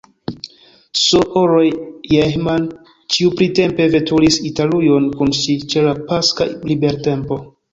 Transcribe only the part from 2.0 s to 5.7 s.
Jehman ĉiuprintempe veturis Italujon kun ŝi,